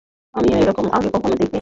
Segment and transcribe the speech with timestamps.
[0.35, 1.49] আমি এ রকম আগে কখনো দেখি নি।